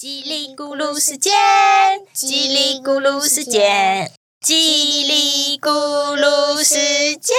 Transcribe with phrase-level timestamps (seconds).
[0.00, 1.34] 叽里咕噜时间，
[2.14, 4.08] 叽里咕噜时间，
[4.40, 4.54] 叽
[5.04, 5.68] 里咕
[6.16, 6.76] 噜时
[7.16, 7.36] 间。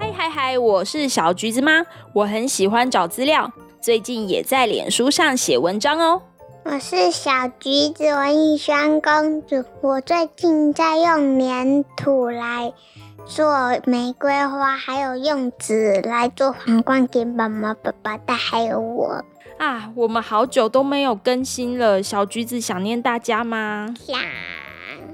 [0.00, 0.58] 嗨嗨嗨！
[0.58, 1.84] 我是小橘子妈，
[2.14, 3.52] 我很喜欢找资料，
[3.82, 6.22] 最近也在脸书上写文章哦。
[6.64, 7.30] 我是小
[7.60, 12.72] 橘子文艺轩公主，我最近在用粘土来
[13.26, 19.24] 做玫瑰花，还有用纸来做皇冠给妈妈、爸爸戴，还有我。
[19.58, 23.94] 啊，我们好久都没有更新了，小橘子想念大家吗？
[23.98, 24.18] 想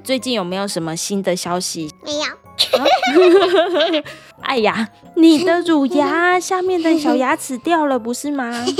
[0.03, 1.93] 最近有没有什么新的消息？
[2.05, 2.25] 没有？
[4.43, 8.51] 哎呀，你的乳牙下面的小牙齿掉了，不是吗？
[8.67, 8.75] 对，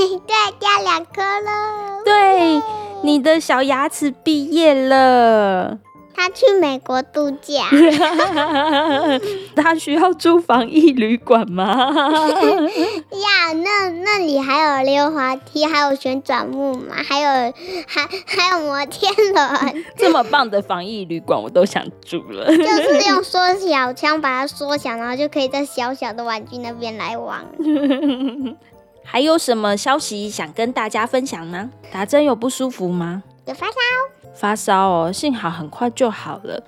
[0.59, 2.03] 掉两颗了。
[2.05, 2.61] 对，
[3.03, 5.79] 你的小牙齿毕业了。
[6.21, 7.65] 他去美国度假，
[9.57, 11.65] 他需要住防疫旅馆吗？
[11.89, 17.53] 呀，那那里还有溜滑梯，还有旋转木马，还有
[17.87, 19.85] 还还有摩天轮。
[19.97, 22.55] 这么棒的防疫旅馆，我都想住了。
[22.55, 27.41] 就是用缩小枪把它缩小，然后就可以在小小的玩具那边来玩。
[29.03, 31.71] 还有什么消息想跟大家分享吗？
[31.91, 33.23] 达真有不舒服吗？
[33.51, 33.73] 有发烧，
[34.33, 36.63] 发烧哦，幸好很快就好了。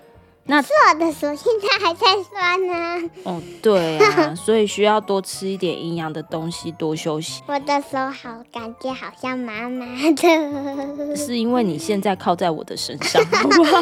[0.45, 3.09] 那是我的手现在还在酸呢。
[3.23, 7.41] 哦，对啊，所以需要多吃一点营养的东西，多休息。
[7.47, 11.15] 我的手好，感觉好像麻麻的。
[11.17, 13.73] 是因为你现在靠在我的身上，才不是，我手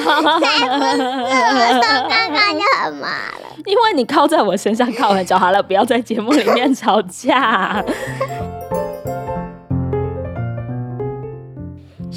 [2.11, 3.49] 刚刚就很麻了。
[3.65, 5.39] 因为你靠在我身上靠很久。
[5.39, 7.83] 好了，不要在节目里面吵架。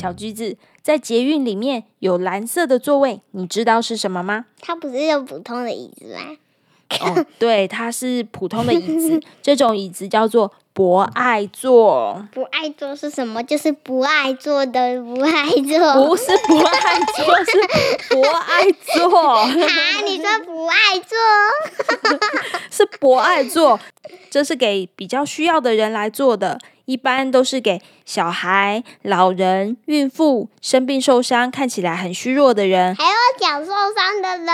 [0.04, 4.48] 小橘子在捷运里面有蓝色的座位，你知道是什么吗？
[4.60, 6.36] 它不是用普通的椅子吗？
[7.00, 12.28] 哦，对，它是普通的椅子， 这种椅子叫做博爱做。
[12.34, 13.44] 不爱做是什么？
[13.44, 16.08] 就是不爱做的不爱做。
[16.08, 18.64] 不是不爱做，是博爱
[18.98, 19.46] 做，啊，
[20.04, 21.18] 你说不爱做？
[22.72, 23.80] 是博爱做，
[24.32, 34.48] 这是给比较需要的人来做的，一般都是给小孩、老人、孕妇、生病受伤、看起来很虚弱的人，还有脚受伤的人。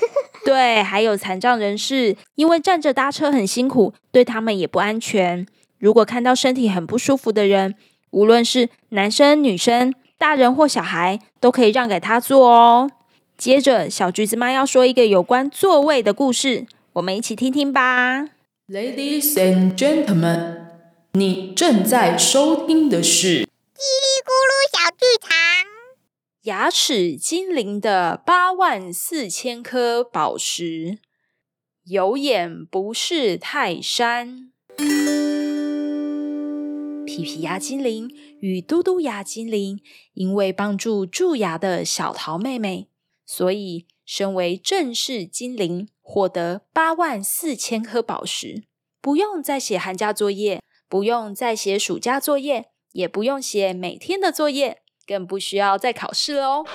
[0.44, 5.46] 对，还有残障人士，因为站着搭车很辛苦，对他们也不安全。
[5.78, 7.74] 如果看到身体很不舒服的人，
[8.10, 12.90] 无论是男生、女生、大人或小孩，都可以让给他坐哦。
[13.36, 18.28] 接着，小橘子妈要说一个有关座位的故事，我们一起听听吧。
[18.68, 20.58] Ladies and gentlemen，
[21.12, 25.33] 你正在收听的是叽里咕噜小剧场。
[26.44, 30.98] 牙齿精灵的八万四千颗宝石，
[31.84, 34.52] 有眼不识泰山。
[37.06, 39.80] 皮皮牙精灵与嘟嘟牙精灵
[40.12, 42.90] 因为帮助蛀牙的小桃妹妹，
[43.24, 48.64] 所以身为正式精灵，获得八万四千颗宝石，
[49.00, 54.82] 不用再写寒假作业，不用再写暑假作业，也不用写每天的作业。
[55.06, 56.66] 更不需要再考试了哦。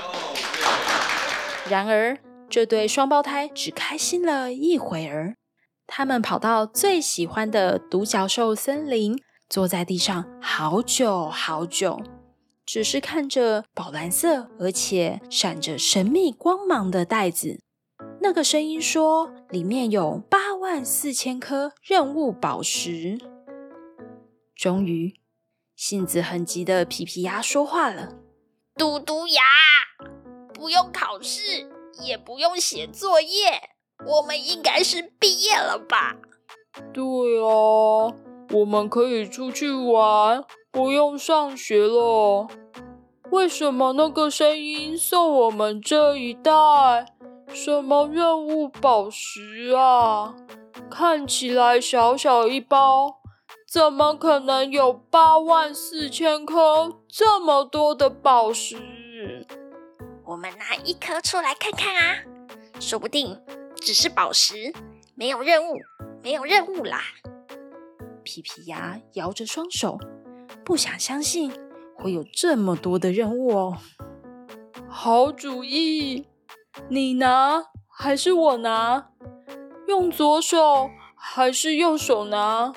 [1.70, 2.18] 然而，
[2.50, 5.36] 这对双胞胎只开心了一会儿。
[5.86, 9.20] 他们跑到最喜欢的独角兽森林，
[9.50, 12.02] 坐在地上好久好久，
[12.66, 17.60] 只是看着宝蓝色而且闪着神秘光芒的袋子。
[18.22, 23.18] 那个声音说：“里面有八万四千颗任务宝石。”
[24.56, 25.16] 终于。
[25.80, 28.10] 性子很急的皮皮鸭说话了
[28.76, 29.42] ：“嘟嘟牙，
[30.54, 31.70] 不用考试，
[32.02, 33.70] 也不用写作业，
[34.06, 36.18] 我们应该是毕业了吧
[36.94, 37.02] ？”“对
[37.42, 38.14] 啊，
[38.52, 42.50] 我们可以出去玩，不用上学了。
[43.32, 46.52] 为什么那个声音送我们这一袋
[47.54, 50.36] 什么任务宝石啊？
[50.92, 53.19] 看起来小小一包。”
[53.72, 59.46] 怎么可能有八万四千颗这么多的宝石？
[60.26, 62.24] 我们拿一颗出来看看啊，
[62.80, 63.40] 说不定
[63.76, 64.74] 只是宝石，
[65.14, 65.76] 没有任务，
[66.24, 67.00] 没有任务啦。
[68.24, 70.00] 皮皮鸭摇着双手，
[70.66, 71.54] 不想相信
[71.94, 73.78] 会有这么多的任务哦。
[74.88, 76.28] 好主意，
[76.90, 79.12] 你拿还是我拿？
[79.88, 82.74] 用左手还是右手拿？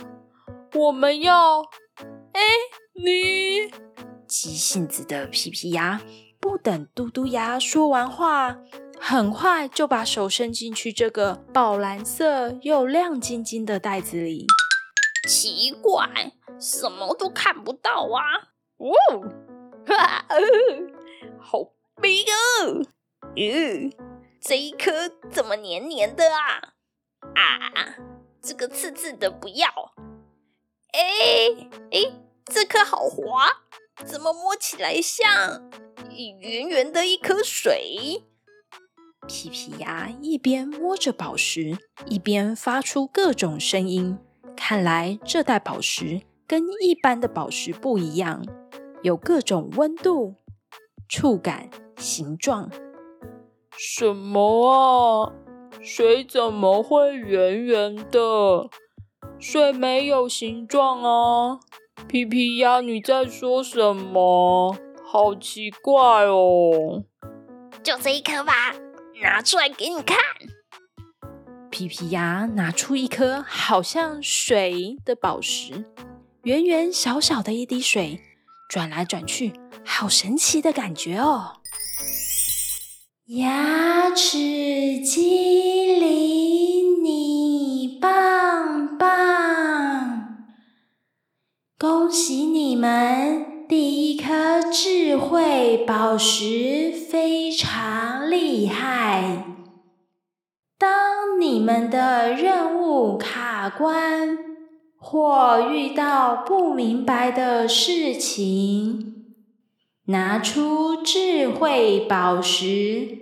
[0.74, 1.60] 我们要，
[2.32, 2.40] 哎，
[2.94, 3.70] 你
[4.26, 6.00] 急性子的皮皮鸭
[6.40, 8.56] 不等嘟嘟鸭说完话，
[8.98, 14.46] 很快就把手伸进去这个宝蓝色又亮晶晶的袋子里。
[15.28, 18.48] 奇怪，什么都看不到啊！
[18.78, 18.94] 哦，
[19.86, 20.25] 哈，
[21.38, 21.58] 好
[22.00, 22.82] 冰哦！
[23.36, 23.92] 嗯，
[24.40, 24.90] 这一颗
[25.30, 26.72] 怎么黏黏的啊？
[27.34, 27.96] 啊，
[28.42, 29.68] 这个刺刺的不要。
[30.92, 32.12] 哎哎，
[32.44, 33.48] 这颗好滑，
[34.04, 35.70] 怎么摸起来像
[36.10, 38.24] 圆圆的一颗水？
[39.26, 44.18] 皮皮鸭一边摸着宝石，一边发出各种声音。
[44.54, 48.44] 看来这袋宝石跟一般的宝石不一样，
[49.02, 50.34] 有各种温度、
[51.08, 52.70] 触感、形状。
[53.78, 55.32] 什么啊？
[55.80, 58.68] 水怎么会圆圆的？
[59.42, 61.58] 水没有形状啊！
[62.06, 64.76] 皮皮鸭，你在说什么？
[65.04, 67.02] 好奇怪哦！
[67.82, 68.72] 就这一颗吧，
[69.20, 70.16] 拿出来给你看。
[71.70, 75.86] 皮皮鸭拿出一颗好像水的宝石，
[76.44, 78.20] 圆圆小小的一滴水，
[78.68, 79.52] 转来转去，
[79.84, 81.56] 好神奇的感觉哦！
[83.26, 84.38] 牙齿
[85.00, 89.08] 精灵，你棒棒！
[91.82, 99.46] 恭喜你们，第一颗智慧宝石非常厉害。
[100.79, 104.38] 当你们的任务卡关，
[104.96, 109.35] 或遇到不明白的事情，
[110.05, 113.19] 拿出智慧宝石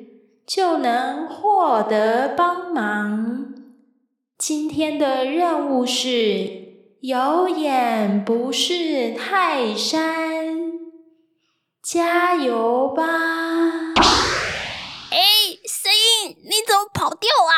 [0.46, 3.54] 就能获得帮忙。
[4.36, 6.59] 今天的任务是
[7.02, 10.70] 有眼不识泰山，
[11.82, 13.02] 加油吧！
[15.10, 15.18] 哎，
[15.64, 17.56] 声音，你怎么跑掉啊？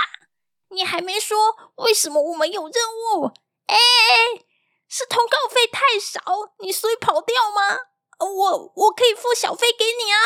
[0.68, 1.36] 你还没说
[1.78, 2.72] 为什么我们有任
[3.16, 3.32] 务？
[3.66, 3.76] 哎，
[4.88, 6.20] 是通告费太少，
[6.60, 7.78] 你所以跑掉吗？
[8.20, 10.18] 我我可以付小费给你啊！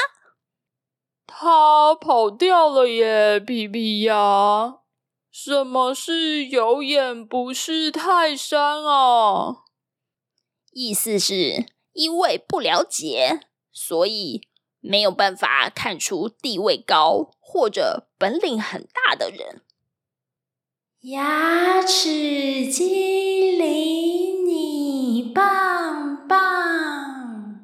[1.26, 4.80] 他跑掉了耶，皮皮鸭。
[5.38, 9.64] 什么是有眼不识泰山啊？
[10.72, 13.40] 意思是因为不了解，
[13.70, 14.48] 所以
[14.80, 19.60] 没有办法看出地位高或者本领很大的人。
[21.02, 27.60] 牙齿精灵，你棒棒！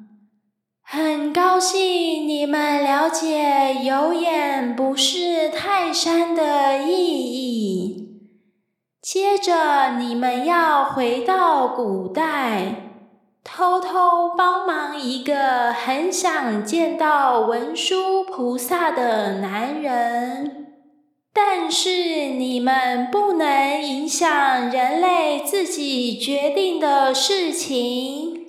[0.83, 7.02] 很高兴你们了解“有眼不识泰山”的意义。
[9.13, 12.89] 接着，你们要回到古代，
[13.43, 20.65] 偷偷帮忙一个很想见到文殊菩萨的男人。
[21.31, 21.89] 但是
[22.29, 28.47] 你们不能影响人类自己决定的事情。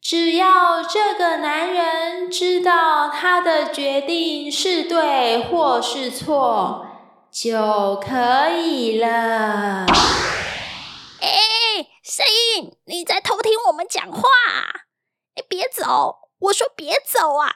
[0.00, 6.86] 只要这个男人知道他的决定是对或是错，
[7.30, 9.86] 就可以了。
[11.20, 11.28] 哎，
[12.02, 14.22] 声音，你在偷听我们讲话？
[15.36, 16.30] 哎，别走！
[16.38, 17.54] 我说别走啊！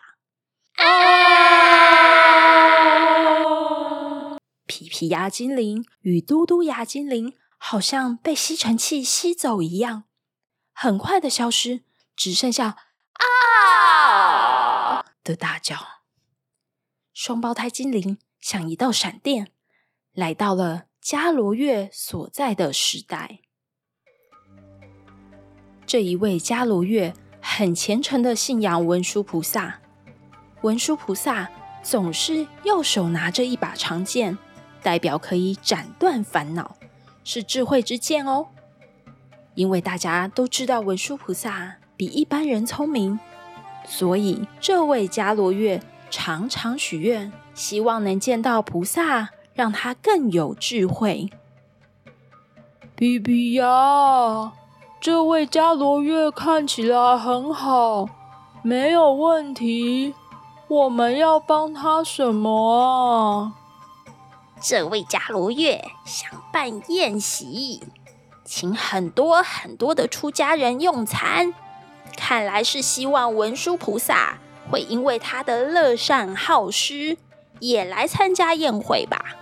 [0.77, 0.85] 啊！
[4.67, 10.05] 皮皮鸭精灵与嘟嘟鸭精灵好像被吸尘器吸走一样，
[10.73, 11.83] 很快的消失。
[12.17, 12.77] 只剩下
[13.15, 16.05] 啊的大叫。
[17.13, 19.54] 双胞胎精灵像一道闪电，
[20.15, 23.41] 来到了伽罗月所在的时代。
[25.85, 29.81] 这一位伽罗月很虔诚的信仰文殊菩萨。
[30.63, 31.51] 文殊菩萨
[31.83, 34.39] 总是右手拿着一把长剑，
[34.83, 36.77] 代表可以斩断烦恼，
[37.23, 38.47] 是智慧之剑哦。
[39.55, 41.77] 因为大家都知道文殊菩萨。
[41.97, 43.21] 比一般人聪明，
[43.87, 45.81] 所以这位伽罗月
[46.11, 51.31] 常常许愿，希望能见到菩萨，让他更有智慧。
[52.97, 54.53] 比比呀，
[55.01, 58.09] 这位伽罗月看起来很好，
[58.63, 60.15] 没有问题。
[60.69, 63.55] 我们要帮他什么啊？
[64.61, 67.83] 这位伽罗月想办宴席，
[68.45, 71.53] 请很多很多的出家人用餐。
[72.17, 74.39] 看来是希望文殊菩萨
[74.71, 77.19] 会因为他的乐善好施，
[77.59, 79.37] 也来参加宴会吧。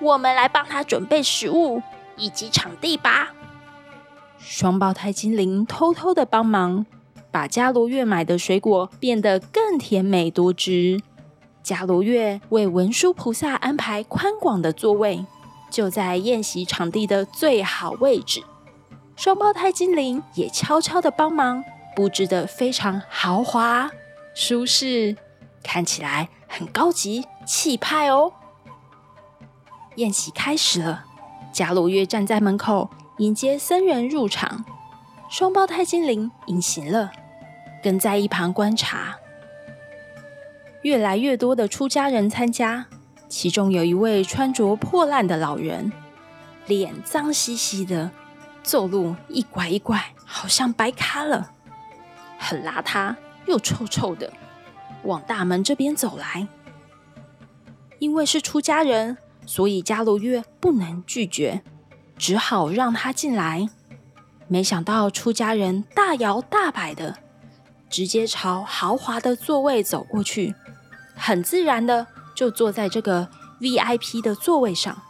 [0.00, 1.82] 我们来帮他准备食物
[2.16, 3.32] 以及场地吧。
[4.38, 6.86] 双胞胎精灵偷偷的帮忙，
[7.30, 11.00] 把伽罗月买的水果变得更甜美多汁。
[11.62, 15.26] 伽罗月为文殊菩萨安排宽广的座位，
[15.70, 18.42] 就在宴席场地的最好位置。
[19.14, 21.62] 双胞胎精灵也悄悄的帮忙，
[21.94, 23.90] 布置的非常豪华、
[24.34, 25.14] 舒适，
[25.62, 28.32] 看起来很高级、气派哦。
[30.00, 31.04] 宴席开始了，
[31.52, 32.88] 伽罗月站在门口
[33.18, 34.64] 迎接僧人入场，
[35.28, 37.12] 双胞胎精灵隐形了，
[37.82, 39.16] 跟在一旁观察。
[40.80, 42.86] 越来越多的出家人参加，
[43.28, 45.92] 其中有一位穿着破烂的老人，
[46.64, 48.10] 脸脏兮兮的，
[48.62, 51.50] 走路一拐一拐，好像白咖了，
[52.38, 53.14] 很邋遢
[53.44, 54.32] 又臭臭的，
[55.02, 56.48] 往大门这边走来。
[57.98, 59.18] 因为是出家人，
[59.50, 61.64] 所以伽罗月不能拒绝，
[62.16, 63.68] 只好让他进来。
[64.46, 67.18] 没想到出家人大摇大摆的，
[67.88, 70.54] 直接朝豪华的座位走过去。
[71.16, 73.28] 很自然的就坐在这个
[73.58, 75.02] VIP 的座位上。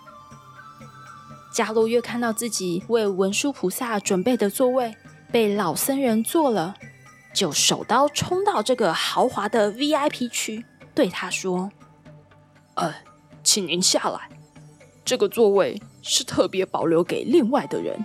[1.53, 4.97] 伽罗月看到自己为文殊菩萨准备的座位
[5.31, 6.75] 被老僧人坐了，
[7.35, 11.71] 就手刀冲到这个豪华的 VIP 区，对他说
[12.77, 12.95] ：“呃，
[13.51, 14.31] 请您下来，
[15.05, 17.99] 这个座位是特别保留给另外的人。”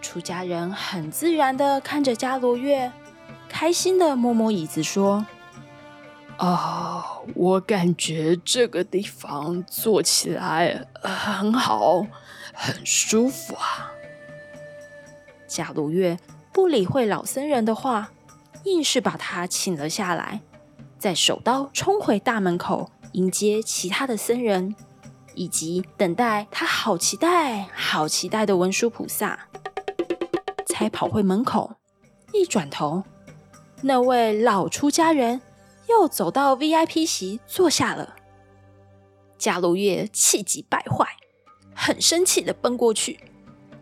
[0.00, 2.92] 出家人很自然的看着伽罗月，
[3.48, 5.26] 开心的摸摸椅子说。
[6.36, 12.06] 啊，我感觉这个地方坐起来很好，
[12.54, 13.90] 很舒服啊。
[15.48, 16.16] 伽罗月
[16.52, 18.12] 不理会老僧人的话，
[18.62, 20.40] 硬是把他请了下来，
[21.00, 24.74] 再手刀冲回大门口迎接其他的僧人，
[25.34, 29.48] 以及等待他好期待、好期待的文殊菩萨。
[30.66, 31.72] 才跑回门口，
[32.32, 33.02] 一转头，
[33.82, 35.40] 那位老出家人。
[35.88, 38.14] 又走到 VIP 席坐下了，
[39.38, 41.06] 伽罗月气急败坏，
[41.74, 43.18] 很生气的奔过去，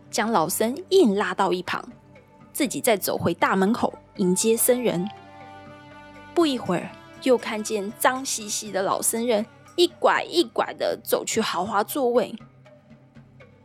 [0.09, 1.83] 将老僧硬拉到一旁，
[2.53, 5.05] 自己再走回大门口迎接僧人。
[6.33, 6.89] 不一会儿，
[7.23, 9.45] 又看见脏兮兮的老僧人
[9.75, 12.35] 一拐一拐的走去豪华座位，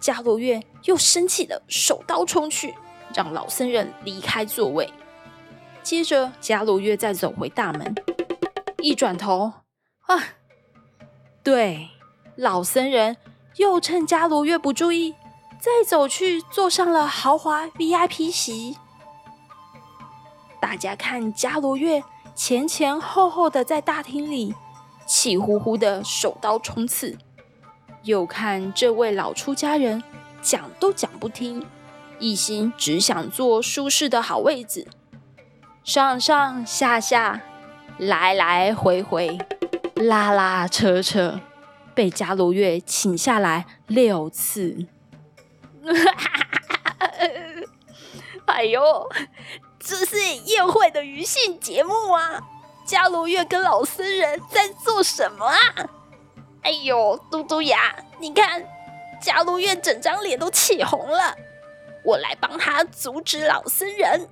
[0.01, 2.75] 伽罗月又生气的手刀冲去，
[3.15, 4.93] 让老僧人离开座位。
[5.83, 7.95] 接着，伽罗月再走回大门。
[8.79, 9.53] 一转头，
[10.07, 10.25] 啊，
[11.43, 11.89] 对，
[12.37, 13.17] 老僧人
[13.57, 15.15] 又趁伽罗月不注意，
[15.61, 18.77] 再走去坐上了豪华 VIP 席。
[20.61, 22.03] 大家看伽罗月
[22.35, 24.55] 前前后后的在大厅里
[25.07, 27.17] 气呼呼的手刀冲刺，
[28.03, 30.03] 又看这位老出家人
[30.41, 31.65] 讲都讲不听，
[32.19, 34.87] 一心只想坐舒适的好位子，
[35.85, 37.43] 上上下下。
[37.99, 39.39] 来来回回，
[39.95, 41.41] 拉拉扯扯，
[41.95, 44.87] 被伽罗月请下来六次。
[48.47, 48.81] 哎呦，
[49.85, 52.41] 这是宴会的余兴节目啊！
[52.87, 55.59] 伽罗月跟老僧人在做什么啊？
[56.63, 58.65] 哎呦，嘟嘟牙，你看，
[59.21, 61.35] 伽罗月整张脸都气红了。
[62.05, 64.29] 我来帮他阻止老僧人。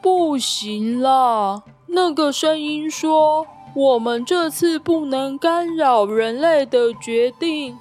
[0.00, 1.62] 不行啦。
[1.86, 7.78] 那个声音说：“我们这次不能干扰人类的决定，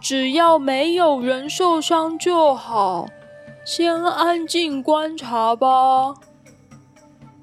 [0.00, 3.06] 只要没有人受伤就好。
[3.66, 6.14] 先安静观察吧。”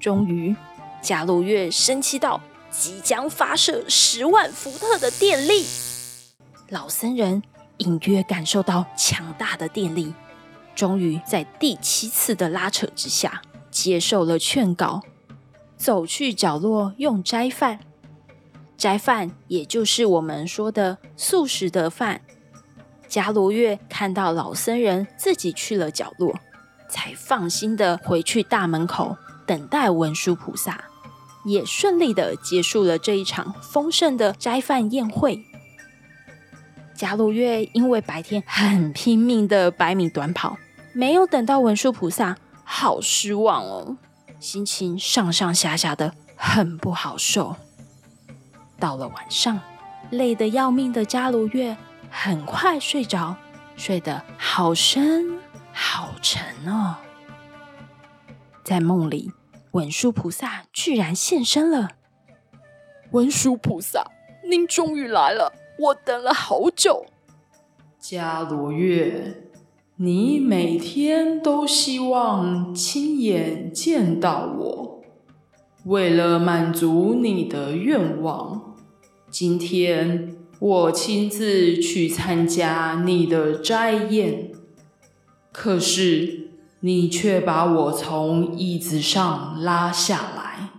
[0.00, 0.56] 终于，
[1.02, 2.40] 伽罗月生气到
[2.70, 5.66] 即将发射十万伏特的电力。
[6.70, 7.42] 老僧人
[7.76, 10.14] 隐约感受到强大的电力，
[10.74, 15.02] 终于在第七次的拉扯之下，接受了劝告。
[15.76, 17.80] 走去角落用斋饭，
[18.78, 22.22] 斋饭也就是我们说的素食的饭。
[23.14, 26.34] 伽罗月看到老僧人自己去了角落，
[26.88, 29.16] 才放心的回去大门口
[29.46, 30.82] 等待文殊菩萨，
[31.44, 35.44] 也顺利的结束了这一场丰盛的斋饭宴会。
[36.92, 40.56] 伽罗月因为白天很拼命的百米短跑，
[40.92, 43.96] 没有等到文殊菩萨，好失望哦。
[44.40, 47.54] 心情上上下下的，很不好受。
[48.80, 49.60] 到了晚上，
[50.10, 51.76] 累得要命的伽罗月
[52.16, 53.34] 很快睡着，
[53.76, 55.36] 睡得好深
[55.72, 56.94] 好沉哦。
[58.62, 59.32] 在梦里，
[59.72, 61.90] 文殊菩萨居然现身了。
[63.10, 64.12] 文殊菩萨，
[64.48, 67.04] 您终于来了，我等了好久。
[67.98, 69.40] 伽罗月。
[69.96, 75.02] 你每天都希望亲眼见到我，
[75.84, 78.74] 为了满足你的愿望，
[79.30, 84.52] 今天我亲自去参加你的斋宴。
[85.52, 90.70] 可是你却把我从椅子上拉下来，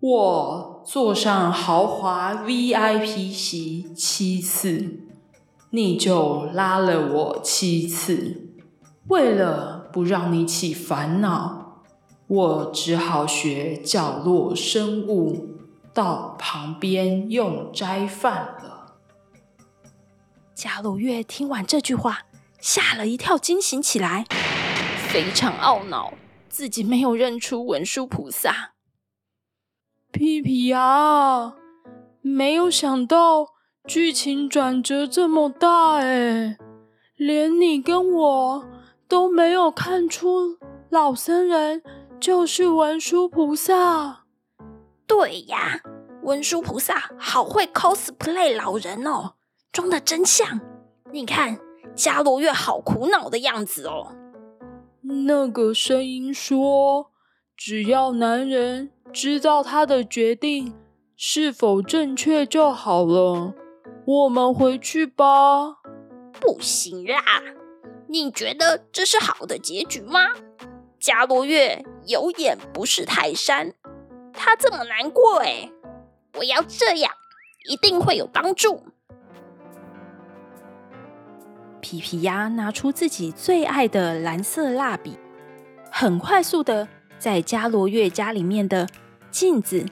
[0.00, 5.00] 我坐上豪华 VIP 席七次，
[5.70, 8.54] 你就拉了我七次。
[9.08, 11.82] 为了不让你起烦恼，
[12.26, 15.56] 我只好学角落生物，
[15.92, 18.77] 到旁边用斋饭了。
[20.58, 22.22] 伽罗月听完这句话，
[22.58, 24.26] 吓了一跳，惊醒起来，
[25.08, 26.14] 非常懊恼
[26.48, 28.72] 自己没有认出文殊菩萨。
[30.10, 31.54] 屁屁呀，
[32.22, 33.50] 没有想到
[33.86, 36.58] 剧情转折这么大哎，
[37.14, 38.68] 连你跟我
[39.06, 40.58] 都没有看出
[40.90, 41.84] 老僧人
[42.18, 44.24] 就是文殊菩萨。
[45.06, 45.80] 对呀，
[46.24, 49.34] 文殊菩萨好会 cosplay 老人哦。
[49.78, 50.60] 装的真相，
[51.12, 51.56] 你看
[51.94, 54.12] 伽罗月好苦恼的样子哦。
[55.26, 57.12] 那个声音说
[57.56, 60.74] ：“只要男人知道他的决定
[61.16, 63.54] 是否正确就好了。”
[64.04, 65.76] 我们回去吧。
[66.40, 67.22] 不行啦！
[68.08, 70.22] 你觉得这是好的结局吗？
[70.98, 73.72] 伽罗月有眼不识泰山，
[74.32, 75.70] 他这么难过哎，
[76.34, 77.12] 我要这样
[77.70, 78.82] 一定会有帮助。
[81.90, 85.18] 皮皮鸭拿出自己最爱的蓝色蜡笔，
[85.90, 86.86] 很快速的
[87.18, 88.86] 在伽罗月家里面的
[89.30, 89.86] 镜子、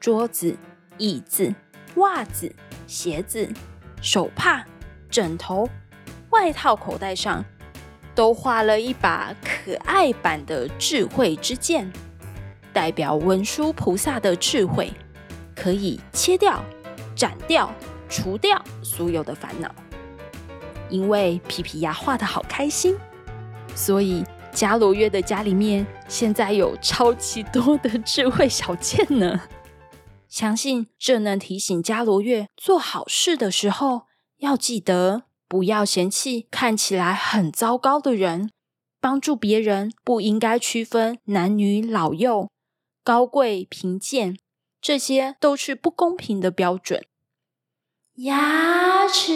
[0.00, 0.56] 桌子、
[0.98, 1.54] 椅子、
[1.98, 2.52] 袜子、
[2.88, 3.48] 鞋子、
[4.02, 4.66] 手帕、
[5.08, 5.68] 枕头、
[6.30, 7.44] 外套口袋上，
[8.12, 11.88] 都画了一把可爱版的智慧之剑，
[12.72, 14.92] 代表文殊菩萨的智慧，
[15.54, 16.60] 可以切掉、
[17.14, 17.72] 斩掉、
[18.08, 19.72] 除掉所有的烦恼。
[20.90, 22.96] 因为皮皮鸭画的好开心，
[23.74, 29.40] 所以伽罗月的家里面现在有超级多的智慧小剑呢。
[30.28, 34.02] 相信这能提醒伽罗月做好事的时候，
[34.38, 38.50] 要记得不要嫌弃看起来很糟糕的人。
[38.98, 42.50] 帮助别人不应该区分男女老幼、
[43.04, 44.36] 高贵贫贱，
[44.80, 47.04] 这些都是不公平的标准。
[48.16, 49.34] 牙齿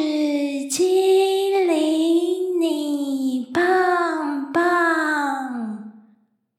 [0.70, 5.92] 精灵，你棒棒！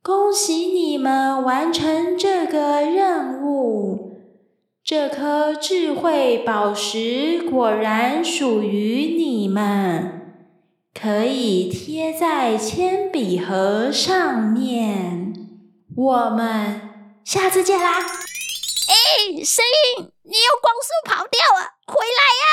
[0.04, 4.20] 恭喜你们完成这个任务。
[4.84, 10.44] 这颗智慧宝石果然属于你们，
[10.94, 15.34] 可以贴在铅笔盒上面。
[15.98, 16.82] 我们
[17.26, 17.98] 下次见啦！
[17.98, 19.66] 哎，声
[19.98, 21.71] 音，你用光速跑掉了。
[21.92, 22.48] 回来呀！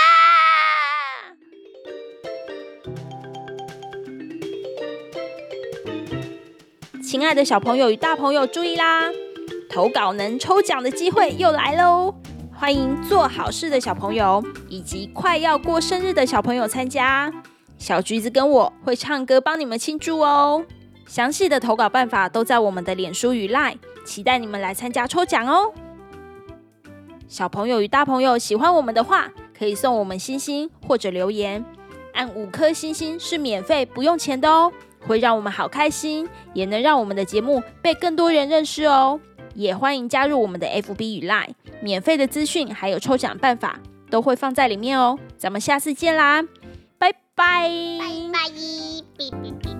[7.01, 9.09] 亲爱的小朋友与大朋友注意啦，
[9.71, 12.13] 投稿能抽奖的机会又来喽！
[12.53, 17.33] 欢迎做好事的小朋友以及快要过生日的小朋友参加。
[17.79, 20.67] 小橘子跟我会唱歌帮你们庆祝哦。
[21.07, 25.73] 详细的投稿办法都在我们的脸书与 Line，期待你们来参加抽奖哦。
[27.29, 31.65] 小朋友与大朋友喜欢我们的话，可以送我们星星或者留言，
[32.15, 34.73] 按五颗星星是免费不用钱的哦，
[35.07, 39.21] 会让我们好开心，也能让我们的节目被更多人认识哦。
[39.55, 43.79] 也欢迎加入我们的 FB 与 Line，免费的资讯还有抽奖办法
[44.11, 45.19] 都会放在里面哦。
[45.37, 46.43] 咱们下次见啦，
[46.99, 47.69] 拜拜！
[48.01, 48.49] 拜
[49.69, 49.78] 拜。